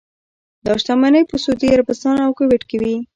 دا 0.65 0.73
شتمنۍ 0.81 1.23
په 1.29 1.35
سعودي 1.43 1.67
عربستان 1.75 2.15
او 2.25 2.31
کویټ 2.37 2.63
کې 2.69 2.77
وې. 2.81 2.95